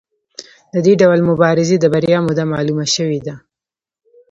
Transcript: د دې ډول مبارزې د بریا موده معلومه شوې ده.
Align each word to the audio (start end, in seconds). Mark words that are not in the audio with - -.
د 0.73 0.75
دې 0.85 0.93
ډول 1.01 1.19
مبارزې 1.29 1.77
د 1.79 1.85
بریا 1.93 2.17
موده 2.27 2.43
معلومه 2.53 2.85
شوې 2.95 3.19
ده. 3.27 3.35